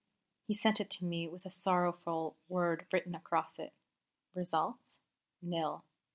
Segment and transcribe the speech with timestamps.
[0.47, 3.71] He sent it to me with a sorrowful word written across it,
[4.33, 4.77] "Result?
[5.43, 5.85] Nil."